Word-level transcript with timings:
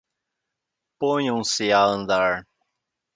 Ponham-se 0.99 1.67
a 1.71 1.83
andar 1.93 2.33